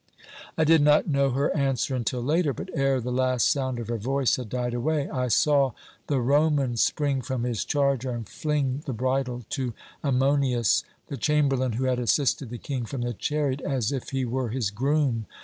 [0.57, 3.99] "I did not know her answer until later; but ere the last sound of her
[3.99, 5.73] voice had died away, I saw
[6.07, 11.83] the Roman spring from his charger and fling the bridle to Ammonius the chamberlain who
[11.83, 15.27] had assisted the King from the chariot as if he were his groom.